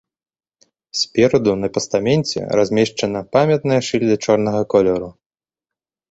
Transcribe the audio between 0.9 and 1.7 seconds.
Спераду на